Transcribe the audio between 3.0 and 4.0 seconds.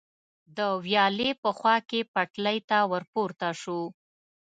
پورته شو.